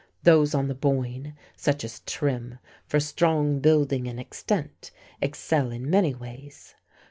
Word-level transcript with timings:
Those 0.23 0.55
on 0.55 0.67
the 0.67 0.73
Boyne, 0.73 1.35
such 1.55 1.83
as 1.83 1.99
Trim, 2.07 2.57
for 2.87 2.99
strong 2.99 3.59
building 3.59 4.07
and 4.07 4.19
extent, 4.19 4.89
excel 5.21 5.69
in 5.69 5.91
many 5.91 6.15
ways. 6.15 6.73